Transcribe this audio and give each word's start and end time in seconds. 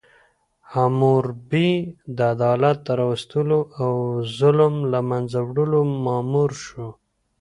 حموربي 0.71 1.69
د 2.17 2.17
عدالت 2.33 2.81
راوستلو 2.99 3.59
او 3.83 3.91
ظلم 4.37 4.75
له 4.91 4.99
منځه 5.09 5.37
وړلو 5.47 5.79
مامور 6.05 6.49
شو. 6.65 6.87